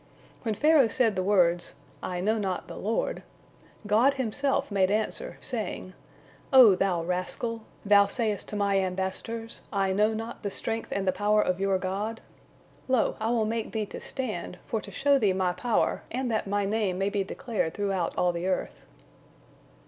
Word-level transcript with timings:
"When 0.41 0.55
Pharaoh 0.55 0.87
said 0.87 1.15
the 1.15 1.21
words, 1.21 1.75
"I 2.01 2.21
know 2.21 2.39
not 2.39 2.67
the 2.67 2.75
Lord," 2.75 3.21
God 3.85 4.15
Himself 4.15 4.71
made 4.71 4.89
answer, 4.89 5.37
saying: 5.41 5.93
"O 6.51 6.73
thou 6.73 7.03
rascal! 7.03 7.61
Thou 7.85 8.07
sayest 8.07 8.49
to 8.49 8.55
My 8.55 8.79
ambassadors, 8.79 9.61
'I 9.71 9.93
know 9.93 10.11
not 10.15 10.41
the 10.41 10.49
strength 10.49 10.91
and 10.91 11.07
the 11.07 11.11
power 11.11 11.43
of 11.43 11.59
your 11.59 11.77
God'? 11.77 12.19
Lo, 12.87 13.15
I 13.19 13.29
will 13.29 13.45
make 13.45 13.73
thee 13.73 13.85
to 13.85 14.01
stand, 14.01 14.57
for 14.65 14.81
to 14.81 14.89
show 14.89 15.19
thee 15.19 15.33
My 15.33 15.53
power, 15.53 16.01
and 16.09 16.31
that 16.31 16.47
My 16.47 16.65
Name 16.65 16.97
may 16.97 17.09
be 17.11 17.23
declared 17.23 17.75
throughout 17.75 18.17
all 18.17 18.31
the 18.31 18.47
earth." 18.47 18.81